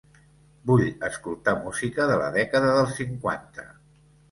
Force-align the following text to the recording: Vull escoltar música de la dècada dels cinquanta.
Vull 0.71 0.85
escoltar 1.09 1.53
música 1.67 2.09
de 2.13 2.17
la 2.23 2.33
dècada 2.39 2.73
dels 2.81 2.99
cinquanta. 3.03 3.71